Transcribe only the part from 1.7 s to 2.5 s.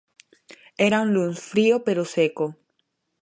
pero seco.